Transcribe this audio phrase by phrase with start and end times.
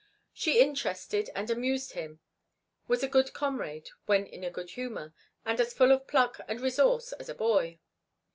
[0.33, 2.21] She interested and amused him,
[2.87, 5.13] was a good comrade when in a good humor,
[5.45, 7.77] and as full of pluck and resource as a boy.